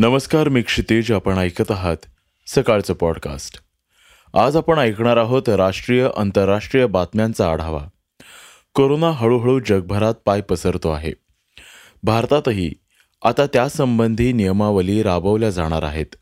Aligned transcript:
नमस्कार 0.00 0.48
मी 0.48 0.62
क्षितेज 0.62 1.12
आपण 1.12 1.38
ऐकत 1.38 1.70
आहात 1.70 1.96
सकाळचं 2.46 2.94
पॉडकास्ट. 2.94 3.60
आज 4.34 4.56
आपण 4.56 4.78
ऐकणार 4.78 5.16
आहोत 5.16 5.48
राष्ट्रीय 5.48 6.08
आंतरराष्ट्रीय 6.16 6.86
बातम्यांचा 6.86 7.50
आढावा. 7.50 7.86
कोरोना 8.74 9.10
हळूहळू 9.10 9.60
जगभरात 9.60 10.14
पाय 10.14 10.40
पसरतो 10.40 10.90
आहे. 10.90 11.12
भारतातही 12.02 12.72
आता 13.24 13.46
त्यासंबंधी 13.46 14.32
नियमावली 14.32 15.02
राबवल्या 15.02 15.50
जाणार 15.50 15.82
आहेत. 15.82 16.16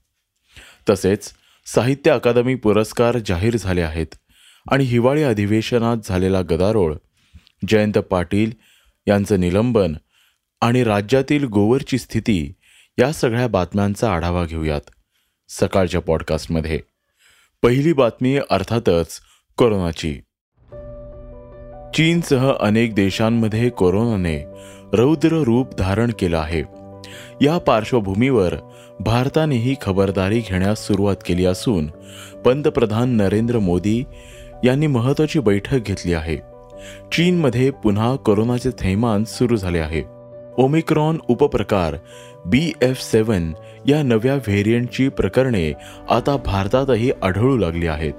तसेच 0.90 1.32
साहित्य 1.66 2.10
अकादमी 2.10 2.54
पुरस्कार 2.54 3.18
जाहीर 3.26 3.56
झाले 3.56 3.82
आहेत 3.82 4.15
आणि 4.70 4.84
हिवाळी 4.84 5.23
अधिवेशनात 5.23 5.96
झालेला 6.04 6.40
गदारोळ 6.40 6.95
जयंत 7.68 7.98
पाटील 7.98 8.51
यांचं 9.06 9.40
निलंबन 9.40 9.95
आणि 10.60 10.84
राज्यातील 10.84 11.45
गोवरची 11.45 11.98
स्थिती 11.98 12.52
या 12.98 13.12
सगळ्या 13.12 13.49
बातम्यांचा 13.49 14.13
आढावा 14.13 14.45
घेऊयात 14.45 14.80
सकाळच्या 15.49 16.01
पॉडकास्टमध्ये. 16.01 16.80
पहिली 17.63 17.93
बातमी 17.93 18.38
अर्थातच 18.51 19.21
कोरोनाची. 19.57 20.21
चीनसह 21.95 22.52
अनेक 22.60 22.95
देशांमध्ये 22.95 23.69
कोरोनाने 23.69 24.45
रौद्र 24.93 25.43
रूप 25.43 25.74
धारण 25.74 26.10
केलं 26.19 26.38
आहे. 26.38 26.60
या 27.41 27.59
पार्श्वभूमीवर 27.59 28.54
भारतानेही 29.01 29.74
खबरदारी 29.82 30.38
घेण्यास 30.38 30.87
सुरुवात 30.87 31.16
केली 31.26 31.45
असून 31.45 31.87
पंतप्रधान 32.45 33.09
नरेंद्र 33.09 33.59
मोदी 33.59 34.04
यांनी 34.65 34.87
महत्वाची 34.87 35.38
बैठक 35.38 35.79
घेतली 35.79 36.13
आहे. 36.13 36.37
चीनमध्ये 37.13 37.71
पुन्हा 37.71 38.16
कोरोनाचे 38.16 38.71
थैमान 38.71 39.24
सुरू 39.24 39.57
झाले 39.57 39.79
आहे. 39.79 40.19
ओमिक्रॉन 40.59 41.19
उपप्रकार 41.29 41.96
बी 42.51 42.73
एफ 42.82 43.02
सेवन 43.02 43.52
या 43.87 44.02
नव्या 44.02 44.35
व्हेरियंटची 44.35 45.09
प्रकरणे 45.09 45.73
आता 46.10 46.37
भारतातही 46.37 47.10
आढळू 47.23 47.57
लागली 47.57 47.87
आहेत. 47.87 48.13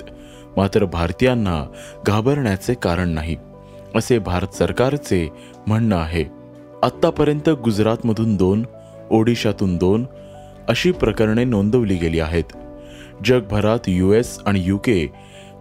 मात्र 0.58 0.85
भारतीयांना 0.85 1.63
घाबरण्याचे 2.08 2.73
कारण 2.73 3.09
नाही 3.09 3.35
असे 3.95 4.19
भारत 4.19 4.55
सरकारचे 4.55 5.30
म्हणणं 5.67 5.95
आहे. 5.95 6.23
आत्तापर्यंत 6.83 7.50
गुजरातमधून 7.50 8.35
दोन 8.35 8.66
ओडिशातून 9.11 9.77
दोन 9.77 10.05
अशी 10.67 10.91
प्रकरणे 10.91 11.44
नोंदवली 11.44 11.95
गेली 11.95 12.19
आहेत. 12.19 12.53
जगभरात 13.25 13.80
यू 13.88 14.11
एस 14.11 14.39
आणि 14.45 14.61
यू 14.66 14.77
के 14.77 15.07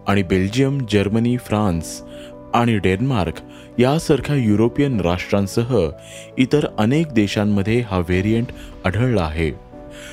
आणि 0.09 0.23
बेल्जियम 0.23 0.79
जर्मनी 0.93 1.37
फ्रान्स 1.37 2.03
आणि 2.55 2.79
डेन्मार्क 2.79 3.35
यासारख्या 3.79 4.37
युरोपियन 4.37 5.01
राष्ट्रांसह 5.01 5.89
इतर 6.39 6.67
अनेक 6.79 7.13
देशांमध्ये 7.13 7.81
हा 7.81 7.99
व्हेरियंट 7.99 8.47
आढळला 8.85 9.23
आहे. 9.23 9.51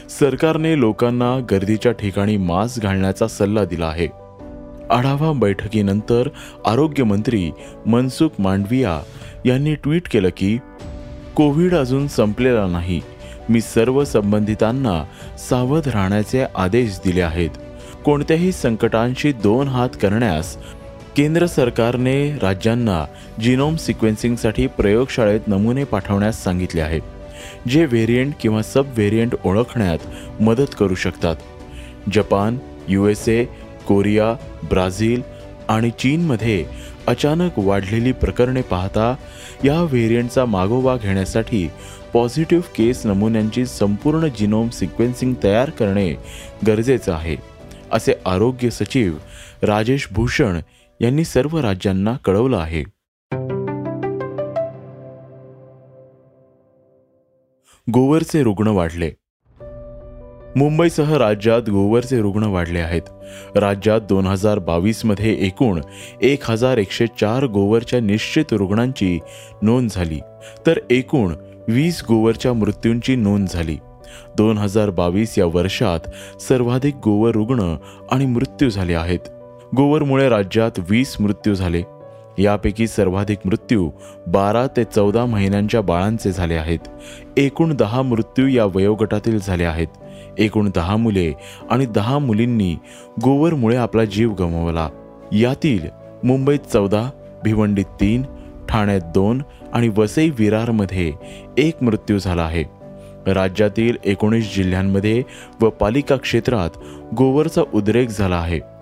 सरकारने 0.10 0.80
लोकांना 0.80 1.46
गर्दीच्या 1.52 1.92
ठिकाणी 1.92 2.38
मास्क 2.38 2.84
घालण्याचा 2.84 3.28
सल्ला 3.28 3.66
दिला 3.66 3.86
आहे. 3.86 4.08
आढावा 4.90 5.32
बैठकीनंतर 5.32 6.30
आरोग्यमंत्री 6.66 7.52
मनसुख 7.86 8.30
मांडविया 8.40 9.02
यांनी 9.46 9.76
ट्विट 9.76 10.08
केलं 10.08 10.30
की 10.38 10.58
कोविड 11.36 11.76
अजून 11.76 12.08
संपलेला 12.08 12.68
नाही. 12.68 13.02
मी 13.50 13.62
सर्व 13.62 14.04
संबंधितांना 14.04 15.04
सावध 15.50 15.88
राहण्याचे 15.88 16.44
आदेश 16.56 17.00
दिले 17.06 17.22
आहेत. 17.22 17.50
कोणत्याही 18.06 18.52
संकटांशी 18.52 19.32
दोन 19.32 19.68
हात 19.68 19.90
करण्यास 20.02 20.58
केंद्र 21.16 21.48
सरकारने 21.48 22.16
राज्यांना 22.42 23.06
जिनोम 23.42 23.76
सिक्वेन्सिंगसाठी 23.76 24.66
प्रयोगशाळेत 24.78 25.48
नमुने 25.48 25.84
पाठवण्यास 25.84 26.44
सांगितले 26.44 26.82
आहे 26.82 27.00
जे 27.70 27.86
व्हेरियंट 27.86 28.34
किंवा 28.42 28.62
सब 28.64 28.92
व्हेरियंट 28.96 29.36
ओळखण्यात 29.44 30.42
मदत 30.42 30.76
करू 30.80 30.96
शकतात. 30.96 31.36
Japan 32.14 32.58
U 32.88 33.08
S 33.08 33.28
A 33.30 33.44
Korea 33.88 34.34
Brazil 34.70 35.22
आणि 35.70 35.90
चीनमध्ये 36.00 36.64
अचानक 37.08 37.60
वाढलेली 37.60 38.12
प्रकरणे 38.12 38.62
पाहता 38.62 39.14
या 39.66 39.82
व्हेरियंटचा 39.82 40.46
मागोवा 40.46 40.96
घेण्यासाठी 40.98 41.68
पॉझिटिव्ह 42.14 42.72
केस 42.78 43.06
नमुन्यांची 43.06 43.66
संपूर्ण 43.66 44.28
जिनोम 44.38 44.70
सिक्वेन्सिंग 44.70 45.34
तयार 45.44 45.70
करणे 45.70 46.10
गरजेचं 46.68 47.14
आहे 47.14 47.36
असे 47.92 48.14
आरोग्य 48.26 48.70
सचिव 48.70 49.14
राजेश 49.62 50.08
भूषण 50.12 50.60
यांनी 51.02 51.24
सर्व 51.24 51.60
राज्यांना 51.60 52.14
कळवलं 52.26 52.58
आहे. 52.58 52.84
गोवरचे 57.92 58.44
रुग्ण 58.44 58.68
वाढले. 58.68 59.12
मुंबईसह 60.56 61.18
राज्यात 61.18 61.62
गोवरचे 61.62 62.22
रुग्ण 62.22 62.44
वाढले 62.44 62.80
आहेत. 62.80 63.02
राज्यात 63.56 64.02
दोन 64.02 64.28
हजार 64.28 64.60
बावीसमध्ये 64.60 65.34
एकूण 65.34 65.82
एक 66.22 66.52
हजार 66.52 66.78
एकशे 66.78 67.08
चार 67.08 67.46
गोवरच्या 67.46 68.00
निश्चित 68.00 68.46
रुग्णांची 68.52 69.20
नोंद 69.62 69.90
झाली 69.92 70.20
तर 70.68 70.80
एकूण 70.90 71.34
वीस 71.68 72.04
गोवरच्या 72.08 72.54
मृत्यूंची 72.54 73.16
नोंद 73.16 73.48
झाली. 73.48 73.78
दोन 74.38 74.58
हजार 74.58 74.90
बावीस 74.90 75.40
या 75.40 75.46
वर्षात 75.46 76.00
सर्वाधिक 76.42 76.96
गोवर 76.96 77.32
रुग्ण 77.32 77.76
आणि 78.12 78.26
मृत्यू 78.26 78.70
झाले 78.70 78.94
आहेत. 78.94 79.20
गोवरमुळे 79.78 80.30
राज्यात 80.30 80.72
वीस 80.90 81.18
मृत्यू 81.20 81.56
झाले. 81.56 81.84
यापैकी 82.38 82.88
सर्वाधिक 82.88 83.38
मृत्यू 83.46 83.92
बारा 84.28 84.68
ते 84.68 84.84
चौदा 84.84 85.26
महिन्यांच्या 85.26 85.82
बाळांचे 85.82 86.32
झाले 86.32 86.54
आहेत. 86.54 86.80
एकूण 87.38 87.76
दहा 87.76 88.02
मृत्यू 88.02 88.48
या 88.48 88.66
वयोगटातील 88.66 89.40
झाले 89.40 89.64
आहेत. 89.64 89.88
एकूण 90.38 90.70
दहा 90.76 90.96
मुले 90.96 91.34
आणि 91.70 91.86
दहा 91.86 92.18
मुलींनी 92.20 92.76
गोवरमुळे 93.24 93.76
आपला 93.76 94.06
जीव 94.06 94.34
गमावला. 94.34 94.90
यातील 95.32 95.88
मुंबईत 96.24 96.60
चौदा 96.60 97.10
भिवंडीत 97.44 97.86
तीन 97.86 98.24
ठाण्यात 98.70 99.02
दोन 99.02 99.42
आणि 99.74 99.90
वसई 99.98 100.30
विरारमध्ये 100.30 101.14
एक 101.58 101.84
मृत्यू 101.84 102.20
झाला 102.20 102.44
आहे. 102.44 102.64
राज्यातील 103.28 103.98
एकोणीस 104.06 104.56
जिल्ह्यांमध्ये 104.56 105.24
व 105.62 105.70
पालिका 105.70 106.16
क्षेत्रात 106.16 106.70
गोवरचा 107.18 107.62
उद्रेक 107.74 108.10
झाला 108.10 108.36
आहे. 108.36 108.75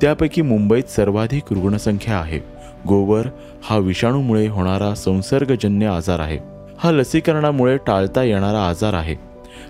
त्यापैकी 0.00 0.42
मुंबईत 0.42 0.84
सर्वाधिक 0.84 1.42
रुग्णसंख्या 1.50 2.18
आहे. 2.18 2.40
गोवर 2.88 3.26
हा 3.62 3.78
विषाणूमुळे 3.78 4.46
होणारा 4.46 4.94
संसर्गजन्य 4.94 5.86
आजार 5.86 6.18
आहे. 6.18 6.38
हा 6.78 6.90
लसीकरणामुळे 6.90 7.76
टाळता 7.76 8.22
येणारा 8.22 8.68
आजार 8.68 8.94
आहे. 8.94 9.16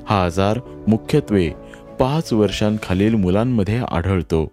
हा 0.09 0.25
आजार 0.25 0.61
मुख्यत्वे 0.89 1.51
पाच 2.01 2.33
वर्षांखालील 2.33 3.15
मुलांमध्ये 3.15 3.83
आढळतो. 3.89 4.53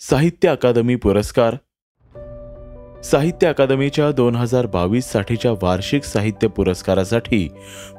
साहित्य 0.00 0.48
अकादमी 0.48 0.96
पुरस्कार 0.96 1.56
साहित्य 3.04 3.46
अकादमीच्या 3.46 4.12
दोन 4.12 4.36
हजार 4.36 4.66
बावीस 4.66 5.12
साठीच्या 5.12 5.52
वार्षिक 5.52 6.04
साहित्य 6.04 6.48
पुरस्कारासाठी 6.48 7.48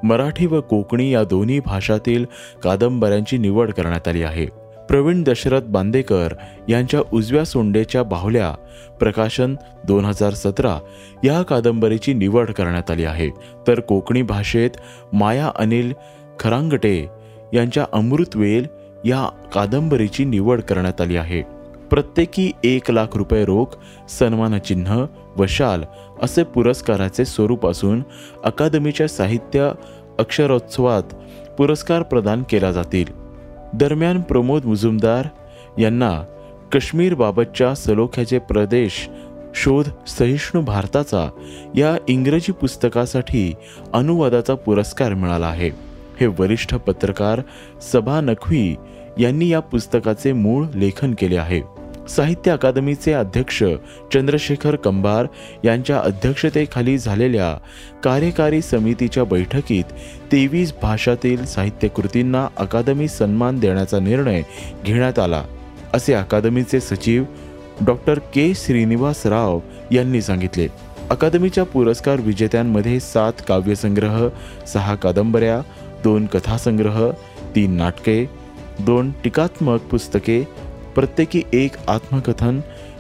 मराठी 0.04 0.46
व 0.46 0.62
कोकणी 0.62 1.14
या 1.14 1.24
दोन्ही 1.24 1.60
भाषातील 1.60 2.26
कादंबऱ्यांची 2.64 3.38
निवड 3.38 3.72
करण्यात 3.72 4.08
आली 4.08 4.24
आहे. 4.24 4.46
प्रवीण 4.90 5.24
दशरथ 5.24 5.62
बांदेकर 5.62 6.34
यांच्या 6.70 7.00
उजव्या 7.14 7.46
सोंडेच्या 7.46 8.04
बाहुल्या 8.04 8.52
प्रकाशन 9.00 9.56
दोन 9.88 10.06
हजार 10.06 10.34
सतरा 10.34 10.80
या 11.24 11.42
कादंबरीची 11.44 12.14
निवड 12.14 12.52
करण्यात 12.52 12.92
आली 12.92 13.06
आहे. 13.06 13.30
तर 13.68 13.80
कोकणी 13.80 14.22
भाषेत 14.22 14.70
माया 15.14 15.52
अनिल 15.56 15.94
खरांगटे 16.40 17.08
यांच्या 17.54 17.86
अमृतवेल 17.94 18.68
या 19.06 19.30
कादंबरीची 19.54 20.26
निवड 20.26 20.62
करण्यात 20.62 21.02
आली 21.02 21.18
आहे. 21.18 21.57
प्रत्येकी 21.90 22.52
एक 22.64 22.92
लाख 22.92 23.16
रुपये 23.16 23.46
रोख 23.46 23.66
सन्मानचिन्ह 24.10 25.06
व 25.38 25.46
शाल 25.50 25.84
असे 26.22 26.44
पुरस्काराचे 26.44 27.26
स्वरूप 27.26 27.68
असून 27.68 28.04
अकादमीच्या 28.44 29.08
साहित्य 29.08 29.72
अक्षरोत्सवात 30.20 31.04
पुरस्कार 31.58 32.02
प्रदान 32.02 32.44
केला 32.50 32.72
जातील. 32.72 33.06
दरम्यान 33.74 34.22
प्रमोद 34.22 34.66
मुजुमदार 34.66 35.28
यांना 35.80 36.12
काश्मीरबाबतच्या 36.72 37.76
सलोख्याचे 37.76 38.40
प्रदेश 38.40 39.10
शोध 39.56 39.90
सहिष्णू 40.08 40.62
भारताचा 40.62 41.30
या 41.76 41.98
इंग्रजी 42.08 42.52
पुस्तकासाठी 42.52 43.54
अनुवादाचा 43.94 44.56
पुरस्कार 44.56 45.14
मिळाला 45.14 45.48
आहे. 45.48 45.70
हे 46.20 46.28
वरिष्ठ 46.28 46.76
पत्रकार 46.76 47.42
सभा 47.94 48.22
नखवी 48.22 48.76
यांनी 49.20 49.50
या 49.50 49.60
पुस्तकाचे 49.60 50.34
मूळ 50.34 50.66
लेखन 50.76 51.14
केले 51.18 51.38
आहे. 51.38 51.77
साहित्य 52.10 52.52
अकादमीचे 52.52 53.14
अध्यक्ष 53.14 53.64
चंद्रशेखर 54.14 54.76
कंबार 54.76 55.28
यांच्या 55.64 56.00
अध्यक्षतेखाली 56.00 56.98
झालेल्या 56.98 57.54
कार्यकारी 58.04 58.62
समितीच्या 58.62 59.24
बैठकीत 59.24 59.84
तेवीस 60.32 60.74
भाषातील 60.82 61.46
साहित्यकृतींना 61.46 62.48
अकादमी 62.58 63.08
सन्मान 63.08 63.60
देण्याचा 63.60 64.00
निर्णय 64.00 64.42
घेण्यात 64.86 65.20
आला 65.20 65.44
असे 65.94 66.14
अकादमीचे 66.14 66.80
सचिव 66.80 67.24
डॉक्टर 67.86 68.20
के. 68.20 68.54
श्रीनिवास 68.56 69.26
राव 69.26 69.60
यांनी 69.92 70.22
सांगितले. 70.22 70.68
अकादमीच्या 71.10 71.64
पुरस्कार 71.64 72.20
विजेत्यांमध्ये 72.20 73.00
सात 73.00 73.34
काव्यसंग्रह 73.48 74.28
सहा 74.68 74.96
कादंबऱ्या 74.96 75.62
दोन 76.04 76.26
कथासंग्रह 76.26 77.12
तीन 77.56 77.72
नाटके 77.72 78.30
दोन 78.80 79.12
टीकात्मक 79.24 79.82
पुस्तके 79.82 80.48
प्रत्येकी 80.98 81.42
एक 81.54 81.72
आत्मकथन 81.88 82.60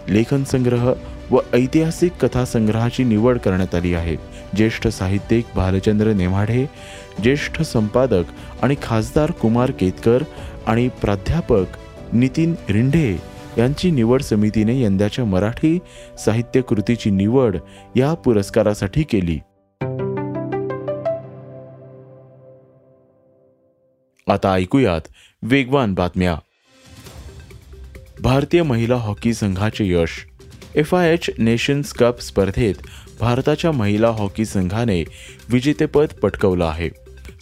लेखन 0.09 0.43
संग्रह 0.43 0.93
व 1.31 1.37
ऐतिहासिक 1.53 2.25
कथासंग्रहाची 2.25 3.03
निवड 3.03 3.37
करण्यात 3.37 3.75
आली 3.75 3.93
आहे. 3.93 4.15
ज्येष्ठ 4.55 4.87
साहित्यिक 4.87 5.45
भालचंद्र 5.55 6.13
नेमाढे 6.13 6.65
ज्येष्ठ 7.23 7.61
संपादक 7.61 8.23
आणि 8.61 8.75
खासदार 8.81 9.31
कुमार 9.31 9.71
केतकर 9.71 10.23
आणि 10.67 10.87
प्राध्यापक 10.87 11.65
नितीन 12.13 12.55
रिंढे 12.69 13.17
यांची 13.57 13.91
निवड 13.91 14.21
समितीने 14.21 14.81
यंदाच्या 14.81 15.25
मराठी 15.25 15.79
साहित्य 16.25 16.61
कृतीची 16.61 17.09
निवड 17.09 17.57
या 17.95 18.13
पुरस्कारासाठी 18.13 19.03
केली. 19.03 19.39
आता 24.31 24.53
ऐकूयात 24.53 25.01
वेगवान 25.43 25.93
बातम्या. 25.93 26.37
भारतीय 28.21 28.63
महिला 28.63 28.95
हॉकी 28.95 29.33
संघाचे 29.33 29.89
यश. 29.89 30.09
F 30.75 30.95
I 30.95 31.13
H 31.13 31.29
Nations 31.37 31.93
Cup 31.93 32.19
स्पर्धेत 32.19 32.75
भारताच्या 33.19 33.71
महिला 33.71 34.07
हॉकी 34.07 34.45
संघाने 34.45 35.03
विजेतेपद 35.49 36.05
पटकवलं 36.21 36.65
आहे. 36.65 36.89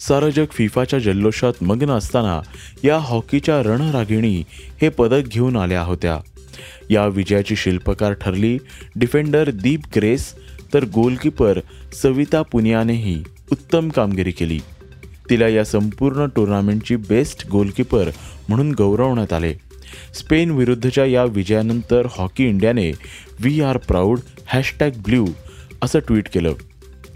सारं 0.00 0.30
जग 0.30 0.44
फिफाच्या 0.52 0.98
जल्लोषात 0.98 1.52
मग्न 1.60 1.90
असताना 1.90 2.40
या 2.84 2.98
हॉकीच्या 2.98 3.62
रणरागिणी 3.62 4.44
हे 4.82 4.88
पदक 4.88 5.22
घेऊन 5.28 5.56
आल्या 5.56 5.82
होत्या. 5.82 6.18
या 6.90 7.06
विजयाची 7.06 7.56
शिल्पकार 7.56 8.12
ठरली 8.12 8.58
डिफेंडर 8.96 9.50
दीप 9.50 9.80
ग्रेस 9.96 10.34
तर 10.74 10.84
गोलकीपर 10.84 11.60
सविता 12.02 12.42
पुनियानेही 12.42 13.22
उत्तम 13.52 13.88
कामगिरी 13.88 14.30
केली. 14.30 14.58
तिला 15.30 15.48
या 15.48 15.64
संपूर्ण 15.64 16.26
टुर्नामेंटची 16.36 16.96
बेस्ट 16.96 17.46
गोलकीपर 17.50 18.10
म्हणून 18.48 18.72
गौरवण्यात 18.72 19.32
आले. 19.32 19.54
स्पेन 20.14 20.50
विरुद्धच्या 20.50 21.04
या 21.04 21.24
विजयानंतर 21.24 22.06
हॉकी 22.10 22.44
इंडियाने 22.44 22.90
we 23.40 23.60
are 23.60 23.76
proud 23.76 24.20
hashtag 24.46 24.90
blue 24.90 25.26
असं 25.82 25.98
ट्विट 25.98 26.28
केलं. 26.28 26.54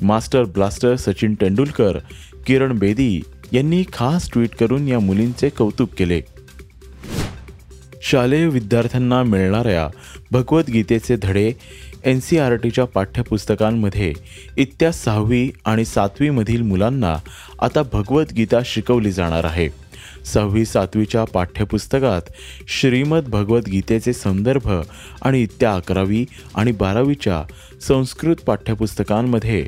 मास्टर 0.02 0.44
ब्लास्टर 0.44 0.96
सचिन 0.96 1.34
तेंडुलकर 1.34 1.98
किरण 2.46 2.78
बेदी 2.78 3.20
यांनी 3.52 3.84
खास 3.92 4.30
ट्विट 4.32 4.54
करून 4.54 4.88
या 4.88 4.98
मुलींचे 4.98 5.48
कौतुक 5.48 5.90
केले. 5.98 6.20
शालेय 8.02 8.46
विद्यार्थ्यांना 8.46 9.22
मिळणाऱ्या 9.22 9.88
भगवद्गीतेचे 10.30 11.16
धडे 11.16 11.52
एन 12.04 12.20
सी 12.20 12.38
आर 12.38 12.54
टीच्या 12.54 12.84
पाठ्यपुस्तकांमध्ये 12.84 14.12
इत्या 14.56 14.92
सहावी 14.92 15.50
आणि 15.64 15.84
सातवीमधील 15.84 16.62
मुलांना 16.62 17.16
आता 17.62 17.82
भगवद्गीता 17.92 18.56
शिकवली 18.64 19.12
जाणार 19.12 19.44
आहे. 19.44 19.68
सहावी 20.24 20.64
सातवीच्या 20.64 21.24
पाठ्यपुस्तकात 21.24 22.22
श्रीमद 22.68 23.28
भगवद्गीतेचे 23.28 24.12
संदर्भ 24.12 24.72
आणि 25.22 25.46
त्या 25.60 25.74
अकरावी 25.74 26.26
आणि 26.54 26.72
बारावीच्या 26.72 27.42
संस्कृत 27.80 28.36
पाठ्यपुस्तकांमध्ये 28.36 29.66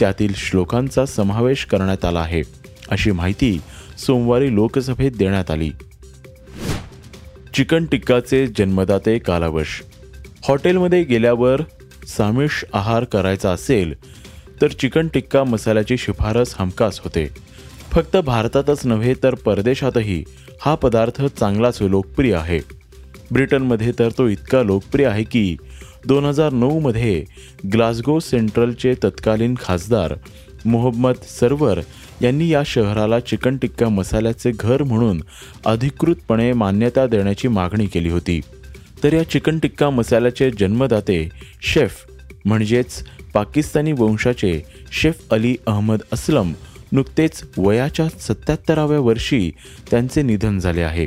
त्यातील 0.00 0.32
श्लोकांचा 0.36 1.06
समावेश 1.06 1.64
करण्यात 1.64 2.04
आला 2.04 2.20
आहे. 2.20 2.42
अशी 2.88 3.10
माहिती 3.10 3.60
सोमवारी 3.98 4.54
लोकसभेत 4.54 5.12
देण्यात 5.12 5.50
आली. 5.50 5.70
चिकन 7.54 7.84
टिक्काचे 7.84 8.46
जन्मदाते 8.46 9.18
कालावश. 9.18 9.82
हॉटेलमध्ये 10.44 11.02
गेल्यावर 11.02 11.60
सामिष 12.06 12.64
आहार 12.72 13.04
करायचा 13.04 13.50
असेल 13.50 13.94
तर 14.60 14.68
चिकन 14.68 15.08
टिक्का 15.08 15.44
मसाल्याची 15.44 15.96
शिफारस 15.96 16.54
हमखास 16.58 17.00
होते. 17.00 17.51
फक्त 17.92 18.16
भारतातच 18.16 18.84
नव्हे 18.86 19.14
तर 19.22 19.34
परदेशातही 19.34 20.22
हा 20.60 20.74
पदार्थ 20.74 21.22
चांगलाच 21.38 21.82
लोकप्रिय 21.82 22.34
आहे. 22.34 22.58
ब्रिटनमध्ये 23.32 23.92
तर 23.98 24.08
तो 24.18 24.28
इतका 24.28 24.62
लोकप्रिय 24.62 25.06
आहे 25.06 25.24
की 25.24 25.56
दोन 26.06 26.24
हजार 26.24 26.52
नऊमध्ये 26.52 27.24
ग्लासगो 27.72 28.18
सेंट्रलचे 28.20 28.94
तत्कालीन 29.04 29.54
खासदार 29.60 30.14
मोहम्मद 30.64 31.14
सरवर 31.30 31.80
यांनी 32.22 32.48
या 32.48 32.62
शहराला 32.66 33.20
चिकन 33.20 33.56
टिक्का 33.56 33.88
मसाल्याचे 33.88 34.52
घर 34.60 34.82
म्हणून 34.82 35.20
अधिकृतपणे 35.66 36.52
मान्यता 36.52 37.06
देण्याची 37.06 37.48
मागणी 37.48 37.86
केली 37.86 38.10
होती. 38.10 38.40
तर 39.04 39.12
या 39.12 39.30
चिकन 39.30 39.58
टिक्का 39.58 39.90
मसाल्याचे 39.90 40.50
जन्मदाते 40.50 41.28
शेफ 41.62 42.04
म्हणजेच 42.44 43.02
पाकिस्तानी 43.34 43.92
वंशाचे 43.92 44.60
शेफ 44.92 45.32
अली 45.32 45.56
अहमद 45.66 46.02
असलम 46.12 46.52
नुकतेच 46.92 47.42
वयाच्या 47.58 48.08
सत्याहत्तराव्या 48.08 49.00
वर्षी 49.00 49.50
त्यांचे 49.90 50.22
निधन 50.22 50.58
झाले 50.58 50.82
आहे. 50.82 51.06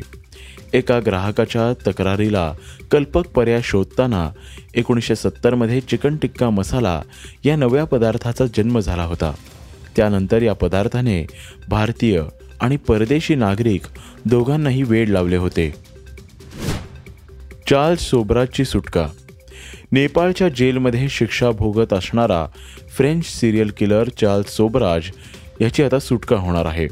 एका 0.73 0.99
ग्राहकाच्या 1.05 1.91
तक्रारीला 1.91 2.53
कल्पक 2.91 3.27
पर्याय 3.27 3.61
शोधताना 3.63 4.29
एकोणीसशे 4.73 5.15
सत्तरमध्ये 5.15 5.81
चिकन 5.81 6.15
टिक्का 6.15 6.49
मसाला 6.49 7.01
या 7.43 7.55
नव्या 7.55 7.85
पदार्थाचा 7.85 8.45
जन्म 8.57 8.79
झाला 8.79 9.03
होता. 9.03 9.33
त्यानंतर 9.95 10.41
या 10.41 10.53
पदार्थाने 10.53 11.25
भारतीय 11.69 12.21
आणि 12.59 12.77
परदेशी 12.77 13.35
नागरिक 13.35 13.81
दोघांनाही 14.25 14.83
वेळ 14.83 15.07
लावले 15.07 15.35
होते. 15.35 15.73
चार्ल्स 17.69 18.01
सोबराजची 18.01 18.65
सुटका. 18.65 19.07
नेपाळच्या 19.91 20.49
जेलमध्ये 20.49 21.09
शिक्षा 21.09 21.51
भोगत 21.51 21.93
असणारा 21.93 22.45
French 22.97 23.25
serial 23.25 23.71
killer 23.77 24.09
Charles 24.09 24.49
Sobhraj 24.49 25.03
याची 25.61 25.83
आता 25.83 25.99
सुटका 25.99 26.35
होणार 26.35 26.65
आहे. 26.65 26.87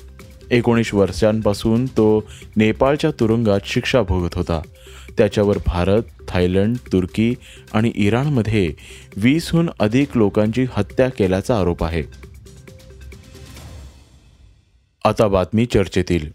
एकोणीस 0.51 0.93
वर्षांपासून 0.93 1.85
तो 1.85 2.23
नेपाळच्या 2.57 3.11
तुरुंगात 3.11 3.59
शिक्षा 3.65 4.01
भोगत 4.01 4.33
होता. 4.33 4.61
त्याच्यावर 5.17 5.57
भारत 5.67 6.03
थायलंड 6.27 6.77
तुर्की 6.91 7.35
आणि 7.73 7.91
इराणमध्ये 7.95 8.73
वीसहून 9.15 9.69
अधिक 9.79 10.17
लोकांची 10.17 10.65
हत्या 10.71 11.09
केल्याचा 11.09 11.59
आरोप 11.59 11.83
आहे. 11.83 12.03
आता 15.05 15.27
बातमी 15.27 15.65
चर्चेतील. 15.65 16.31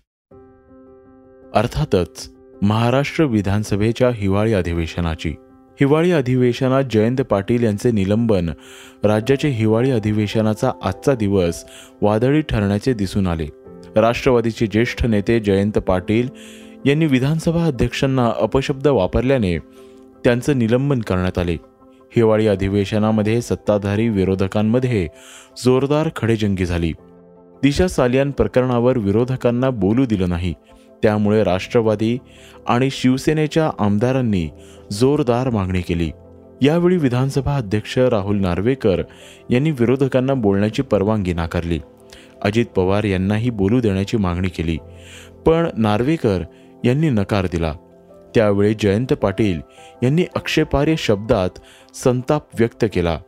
अर्थातच 1.55 2.31
महाराष्ट्र 2.63 3.25
विधानसभेच्या 3.25 4.11
हिवाळी 4.15 4.53
अधिवेशनाची. 4.53 5.35
हिवाळी 5.81 6.13
अधिवेशनात 6.13 6.85
जयंत 6.91 7.21
पाटील 7.21 7.63
यांचे 7.63 7.91
निलंबन. 7.91 8.51
राज्याचे 9.05 9.49
हिवाळी 9.49 9.91
अधिवेशनाचा 9.91 10.73
आजचा 10.83 11.15
दिवस 11.15 11.65
वादळी 12.03 12.41
ठरण्याचे 12.41 12.95
दिसून 12.95 13.27
आले. 13.27 13.47
राष्ट्रवादीचे 13.97 14.67
ज्येष्ठ 14.67 15.07
नेते 15.07 15.41
जयंत 15.41 15.73
पाटील 15.73 16.29
यांनी 16.87 17.07
विधानसभा 17.07 17.65
अध्यक्षांना 17.65 18.33
अपशब्द 18.41 18.87
वापरल्याने 18.87 19.59
त्यांचं 20.25 20.59
निलंबन 20.59 21.01
करण्यात 21.01 21.39
आले. 21.39 21.57
हिवाळी 22.17 22.47
अधिवेशनामध्ये 22.47 23.41
सत्ताधारी 23.43 24.09
विरोधकांमध्ये 24.09 25.09
जोरदार 25.65 26.09
खडेजंगी 26.17 26.67
झाली. 26.67 26.93
दिशा 27.63 27.89
सालियान 27.89 28.31
प्रकरणावर 28.31 28.99
विरोधकांना 28.99 29.71
बोलू 29.71 30.05
दिलं 30.05 30.29
नाही. 30.29 30.55
त्यामुळे 31.03 31.45
राष्ट्रवादी 31.45 32.19
आणि 32.67 32.91
शिवसेनेच्या 32.91 33.71
आमदारांनी 33.79 34.49
जोरदार 34.93 35.51
मागणी 35.51 35.81
केली. 35.81 36.11
यावेळी 36.63 36.97
विधानसभा 36.97 37.57
अध्यक्ष 37.57 37.99
राहुल 37.99 38.41
नार्वेकर 38.41 39.03
यांनी 39.51 39.71
विरोधकांना 39.71 40.35
बोलण्याची 40.35 40.83
परवानगी 40.83 41.33
नाकारली. 41.33 41.81
अजित 42.43 42.67
पवार 42.67 43.05
यांनाही 43.05 43.51
बोलू 43.51 43.81
देण्याची 43.81 44.17
मागणी 44.17 44.49
केली 44.49 44.77
पण 45.47 45.69
नार्वेकर 45.77 46.43
यांनी 46.85 47.11
नकार 47.11 47.47
दिला. 47.47 47.73
त्यावेळी 48.35 48.75
जयंत 48.75 49.13
पाटील 49.13 49.61
यांनी 50.03 50.25
आक्षेपार्ह 50.37 50.95
शब्दात 50.99 51.51
संताप 51.95 52.43
व्यक्त 52.59 52.85
केला. 52.93 53.19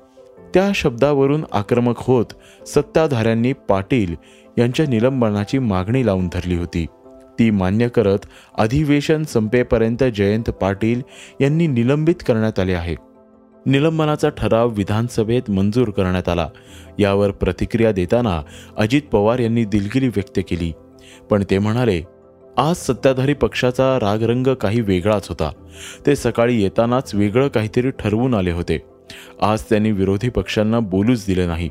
त्या 0.54 0.70
शब्दावरून 0.74 1.44
आक्रमक 1.52 1.94
होत 1.98 2.24
सत्ताधाऱ्यांनी 2.66 3.52
पाटील 3.52 4.14
यांच्या 4.58 4.86
निलंबनाची 4.86 5.58
मागणी 5.58 6.06
लावून 6.06 6.28
धरली 6.32 6.56
होती. 6.56 6.86
ती 7.40 7.50
मान्य 7.50 7.88
करत 7.88 8.18
अधिवेशन 8.59 9.23
संपेपर्यंत 9.23 10.04
जयंत 10.16 10.50
पाटील 10.50 11.02
यांनी 11.40 11.66
निलंबित 11.66 12.14
करण्यात 12.26 12.59
आले 12.59 12.75
आहे. 12.75 12.94
निलंबनाचा 13.66 14.28
ठराव 14.28 14.68
विधानसभेत 14.68 15.50
मंजूर 15.50 15.90
करण्यात 15.90 16.28
आला. 16.28 16.49
यावर 16.99 17.30
प्रतिक्रिया 17.30 17.92
देताना 17.92 18.42
अजित 18.76 19.02
पवार 19.12 19.38
यांनी 19.38 19.64
दिलगिरी 19.64 20.09
व्यक्त 20.09 20.40
केली. 20.49 20.73
पण 21.30 21.44
ते 21.50 21.59
म्हणाले 21.59 22.02
आज 22.56 22.76
सत्ताधारी 22.76 23.35
पक्षाचा 23.35 23.99
रागरंग 24.02 24.54
काही 24.54 24.80
वेगळाच 24.80 25.28
होता. 25.28 25.50
ते 26.06 26.16
सकाळी 26.16 26.62
येतानाच 26.62 27.14
वेगळं 27.14 27.49
काहीतरी 27.49 27.90
ठरवून 27.90 28.35
आले 28.35 28.50
होते. 28.50 28.82
आज 29.42 29.62
त्यांनी 29.62 29.92
विरोधी 29.92 30.28
पक्षांना 30.28 30.80
बोलूच 30.80 31.25
दिले 31.26 31.47
नाही. 31.47 31.70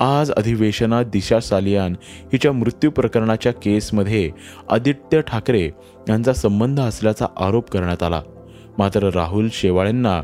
आज 0.00 0.30
अधिवेशनात 0.30 1.04
दिशा 1.04 1.40
सालियान 1.40 1.96
हिच्या 2.02 2.52
मृत्यू 2.52 2.90
प्रकरणाच्या 2.90 3.52
केसमध्ये 3.52 4.30
आदित्य 4.70 5.20
ठाकरे 5.20 5.70
यांचा 6.08 6.32
संबंध 6.32 6.80
असल्याचा 6.80 7.26
आरोप 7.40 7.70
करण्यात 7.70 8.02
आला. 8.02 8.22
मात्र 8.78 9.10
राहुल 9.14 9.48
शेवाळेंना 9.52 10.22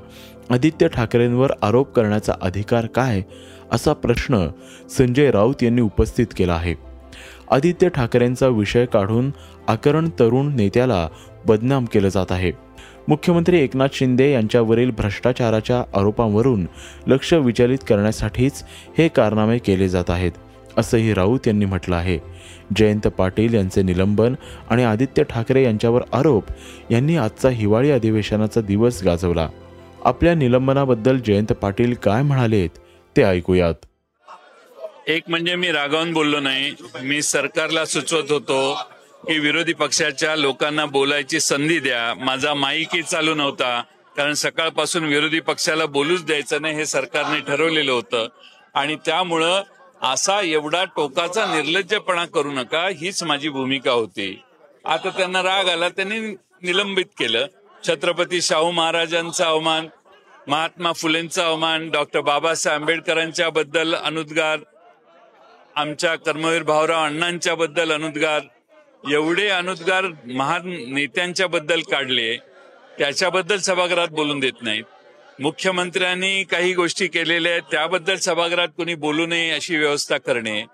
आदित्य 0.51 0.89
ठाकरेंवर 0.89 1.53
आरोप 1.63 1.93
करण्याचा 1.93 2.35
अधिकार 2.43 2.87
काय 2.87 3.23
असा 3.73 3.93
प्रश्न 3.93 4.49
संजय 4.91 5.31
राऊत 5.31 5.63
यांनी 5.63 5.83
उपस्थित 5.83 6.27
केला 6.37 6.55
आहे. 6.55 6.75
आदित्य 7.51 7.89
ठाकरेंचा 7.89 8.49
विषय 8.49 8.87
काढून 8.87 9.31
आकरण 9.69 10.09
तरुण 10.09 10.55
नेत्याला 10.55 11.09
बदनाम 11.47 11.85
केलं 11.85 12.09
जात 12.09 12.33
आहे. 12.33 12.68
मुख्यमंत्री 13.09 13.61
एकनाथ 13.61 13.89
शिंदे 13.93 14.31
यांच्यावरील 14.33 14.91
भ्रष्टाचाराच्या 14.91 15.83
आरोपांवरून 15.99 16.67
लक्ष 17.07 17.33
विचलित 17.35 17.79
करण्यासाठीच 17.89 18.65
हे 18.99 19.09
कारनामे 19.09 19.59
केले 19.59 19.89
जात 19.89 20.11
आहेत 20.11 20.33
असंही 20.77 21.15
राऊत 21.15 21.47
यांनी 21.47 21.65
म्हटलं 21.65 21.97
आहे. 21.97 22.19
जयंत 22.77 23.07
पाटील 23.09 23.55
यांचे 23.55 23.83
निलंबन 23.83 24.35
आणि 24.71 24.85
आदित्य 24.85 25.23
ठाकरे 25.23 25.63
यांच्यावर 25.65 26.03
आरोप 26.13 26.45
यांनी 26.91 27.17
आजचा 27.17 27.49
हिवाळी 27.49 27.91
अधिवेशनाचा 27.91 28.61
दिवस 28.61 29.03
गाजवला. 29.05 29.49
आपल्या 30.05 30.35
निलंबनाबद्दल 30.35 31.19
जयंत 31.19 31.53
पाटील 31.53 31.95
काय 31.95 32.23
म्हणालेत 32.23 32.79
ते 33.17 33.23
ऐकूयात. 33.23 33.75
एक 35.07 35.23
म्हणजे 35.29 35.55
मी 35.55 35.73
रागावून 35.73 36.13
बोललो 36.13 36.41
नाही 36.41 36.71
मी 37.03 37.23
सरकारला 37.23 37.85
सुचवत 37.85 38.33
होतो 38.33 38.79
की 39.29 39.39
विरोधी 39.39 39.73
पक्षाच्या 39.73 40.37
लोकांना 40.37 40.87
बोलायची 40.87 41.41
संधी 41.41 41.81
द्या. 41.81 42.15
माझा 42.25 42.55
माईकही 42.55 43.03
चालू 43.03 43.35
नव्हता. 43.35 43.83
कारण 44.17 44.35
सकाळपासून 44.35 45.05
विरोधी 45.05 45.41
पक्षाला 45.41 45.87
बोलूच 45.87 46.25
द्यायचं 46.25 46.63
नाही 46.63 46.75
हे 46.75 46.87
सरकारने 46.87 47.41
ठरवलेलं 47.41 47.93
होतं. 47.93 48.29
आणि 48.75 48.97
त्यामुळं 48.97 49.63
असा 50.03 50.41
एवढा 50.41 50.85
टोकाचा 50.85 51.45
निर्लज्जपणा 51.55 52.25
करू 52.25 52.53
नका 52.53 52.89
हीच 52.89 53.23
माझी 53.23 53.49
भूमिका 53.49 53.91
होती. 53.91 54.43
आता 54.85 55.09
त्यांना 55.09 55.43
राग 55.43 55.69
आला 55.69 55.89
त्यांनी 55.89 56.19
निलंबित 56.63 57.07
केलं. 57.19 57.47
छत्रपती 57.87 58.43
शाहू 58.43 58.71
महाराजांचा 58.71 59.47
अवमान 59.47 59.89
महात्मा 60.47 60.93
फुलेंचा 60.93 61.47
अवमान 61.47 61.91
डॉक्टर 61.91 62.21
बाबासाहेब 62.21 62.81
आंबेडकरांच्या 62.81 63.51
बद्दल 63.51 63.95
अनुद्गार 63.95 64.59
आमच्या 65.77 66.15
कर्मवीर 66.17 66.63
भाऊराव 66.63 67.05
अण्णांच्या 67.05 67.55
बद्दल 67.55 67.93
अनुद्गार 67.93 68.41
एवढे 69.05 69.49
अनुद्गार 69.49 70.05
महान 70.27 70.63
नेत्यांच्या 70.89 71.47
बद्दल 71.47 71.81
काढले 71.81 72.37
त्याच्याबद्दल 72.99 73.57
सभागृहात 73.57 74.09
बोलून 74.09 74.41
देत 74.41 74.63
नाहीत. 74.63 74.85
मुख्यमंत्र्यांनी 75.41 76.45
काही 76.45 76.75
गोष्टी 76.75 77.07
केलेल्या 77.07 77.53
आहेत 77.53 77.63
त्याबद्दल 77.63 78.17
सभागृहात 78.17 78.69
कोणी 78.69 78.95
बोलू 78.95 79.27
नये 79.27 79.51
अशी 79.51 79.77
व्यवस्था 79.77 80.19
करणे. 80.19 80.65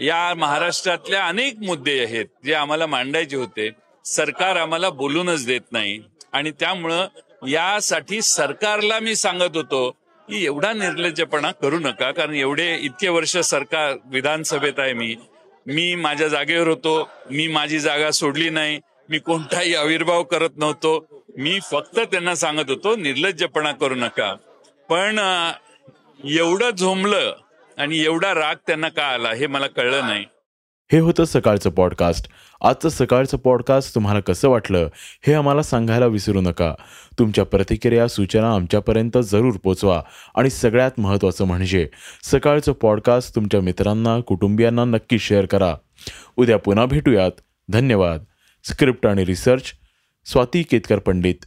या 0.00 0.34
महाराष्ट्रातल्या 0.34 1.26
अनेक 1.26 1.54
मुद्दे 1.58 2.04
आहेत 2.04 2.26
जे 2.44 2.54
आम्हाला 2.54 2.86
मांडायचे 2.86 3.36
होते. 3.36 3.70
सरकार 4.04 4.56
आम्हाला 4.56 4.90
बोलूनच 4.90 5.46
देत 5.46 5.72
नाही. 5.72 6.00
आणि 6.32 6.50
त्यामुळं 6.50 7.06
यासाठी 7.48 8.22
सरकारला 8.22 8.98
मी 8.98 9.16
सांगत 9.16 9.56
होतो 9.56 9.90
की 10.28 10.44
एवढा 10.44 10.72
निर्लज्जपणा 10.72 11.52
करू 11.52 11.78
नका 11.78 12.10
कारण 12.10 12.34
एवढे 12.34 12.76
इतके 12.76 13.08
वर्ष 13.08 13.36
सरकार 13.36 13.96
विधानसभेत 14.04 14.78
आहे 14.78 14.92
मी 14.92 15.14
मी 15.66 15.94
माझ्या 15.94 16.28
जागेवर 16.28 16.68
होतो 16.68 17.08
मी 17.30 17.46
माझी 17.48 17.78
जागा 17.80 18.10
सोडली 18.10 18.50
नाही 18.50 18.80
मी 19.08 19.18
कोणताही 19.18 19.74
आविर्भाव 19.74 20.22
करत 20.22 20.50
नव्हतो. 20.56 21.24
मी 21.38 21.58
फक्त 21.70 21.98
त्यांना 21.98 22.34
सांगत 22.34 22.68
होतो 22.68 22.96
निर्लज्जपणा 22.96 23.72
करू 23.72 23.94
नका. 23.94 24.34
पण 24.88 25.18
एवढं 26.24 26.70
झोंबलं 26.70 27.36
आणि 27.78 28.04
एवढा 28.04 28.34
राग 28.34 28.54
त्यांना 28.66 28.88
का 28.88 29.06
आला 29.06 29.32
हे 29.32 29.46
मला 29.46 29.66
कळलं 29.66 30.06
नाही. 30.06 30.24
हे 30.92 30.98
होतं 30.98 31.24
सकाळचं 31.24 31.70
पॉडकास्ट 31.70 32.28
आजचं 32.60 32.88
सकाळचं 32.88 33.36
पॉडकास्ट 33.36 33.94
तुम्हाला 33.94 34.20
कसं 34.20 34.48
वाटलं 34.48 34.88
हे 35.26 35.34
आम्हाला 35.34 35.62
सांगायला 35.62 36.06
विसरू 36.06 36.40
नका. 36.40 36.74
तुमच्या 37.18 37.44
प्रतिक्रिया 37.44 38.08
सूचना 38.08 38.54
आमच्यापर्यंत 38.54 39.18
जरूर 39.22 39.52
पोचवा. 39.62 40.02
आणि 40.34 40.50
सगळ्यात 40.50 40.90
महत्त्वाचं 40.98 41.44
म्हणजे 41.44 41.88
सकाळचं 42.22 42.72
पॉडकास्ट 42.72 43.34
तुमच्या 43.34 43.60
मित्रांना 43.60 44.20
कुटुंबियांना 44.20 44.84
नक्की 44.84 45.18
शेअर 45.18 45.46
करा. 45.46 45.76
उद्या 46.36 46.58
पुन्हा 46.58 46.86
भेटूयात. 46.86 47.32
धन्यवाद. 47.68 48.24
स्क्रिप्ट 48.64 49.06
आणि 49.06 49.24
रिसर्च 49.24 49.62
स्वाती 50.26 50.62
केतकर 50.62 50.98
पंडित. 50.98 51.46